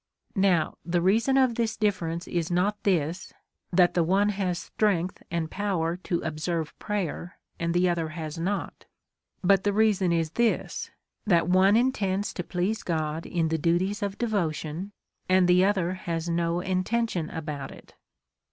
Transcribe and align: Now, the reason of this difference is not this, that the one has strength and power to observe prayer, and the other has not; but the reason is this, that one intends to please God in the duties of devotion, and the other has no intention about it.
Now, 0.41 0.79
the 0.83 0.99
reason 0.99 1.37
of 1.37 1.53
this 1.53 1.77
difference 1.77 2.27
is 2.27 2.49
not 2.49 2.81
this, 2.81 3.33
that 3.71 3.93
the 3.93 4.01
one 4.03 4.29
has 4.29 4.57
strength 4.57 5.21
and 5.29 5.51
power 5.51 5.95
to 5.97 6.21
observe 6.21 6.73
prayer, 6.79 7.37
and 7.59 7.71
the 7.71 7.87
other 7.87 8.07
has 8.09 8.39
not; 8.39 8.85
but 9.43 9.63
the 9.63 9.71
reason 9.73 10.11
is 10.11 10.31
this, 10.31 10.89
that 11.27 11.47
one 11.49 11.75
intends 11.75 12.33
to 12.33 12.43
please 12.43 12.81
God 12.81 13.27
in 13.27 13.49
the 13.49 13.59
duties 13.59 14.01
of 14.01 14.17
devotion, 14.17 14.91
and 15.29 15.47
the 15.47 15.63
other 15.63 15.93
has 15.93 16.27
no 16.27 16.61
intention 16.61 17.29
about 17.29 17.69
it. 17.69 17.93